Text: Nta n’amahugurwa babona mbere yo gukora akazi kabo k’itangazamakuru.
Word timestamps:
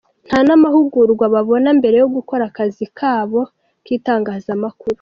Nta 0.27 0.39
n’amahugurwa 0.47 1.25
babona 1.35 1.69
mbere 1.79 1.95
yo 2.01 2.07
gukora 2.15 2.43
akazi 2.49 2.85
kabo 2.99 3.41
k’itangazamakuru. 3.83 4.89